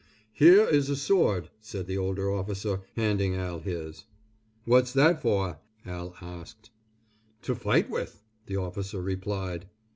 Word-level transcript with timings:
"Here 0.33 0.67
is 0.67 0.89
a 0.89 0.95
sword," 0.95 1.51
said 1.59 1.85
the 1.85 1.99
older 1.99 2.31
officer 2.33 2.81
handing 2.95 3.35
Al 3.35 3.59
his. 3.59 4.05
"What's 4.65 4.93
that 4.93 5.21
for?" 5.21 5.59
Al 5.85 6.15
asked. 6.21 6.71
"To 7.43 7.53
fight 7.53 7.87
with," 7.87 8.23
the 8.47 8.55
officer 8.57 8.99
replied. 8.99 9.67